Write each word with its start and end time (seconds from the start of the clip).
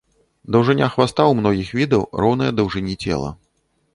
Даўжыня 0.53 0.87
хваста 0.93 1.23
ў 1.27 1.33
многіх 1.41 1.69
відаў 1.79 2.01
роўная 2.25 2.49
даўжыні 2.61 2.95
цела. 3.03 3.31